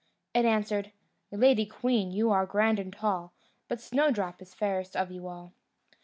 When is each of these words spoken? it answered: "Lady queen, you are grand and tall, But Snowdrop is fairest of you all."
it 0.33 0.45
answered: 0.45 0.91
"Lady 1.29 1.63
queen, 1.63 2.09
you 2.09 2.31
are 2.31 2.47
grand 2.47 2.79
and 2.79 2.91
tall, 2.91 3.33
But 3.67 3.79
Snowdrop 3.79 4.41
is 4.41 4.55
fairest 4.55 4.95
of 4.97 5.11
you 5.11 5.27
all." 5.27 5.53